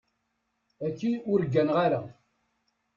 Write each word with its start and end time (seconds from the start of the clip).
Aki, 0.87 1.11
ur 1.31 1.39
ggan 1.51 1.69
ara. 1.83 2.01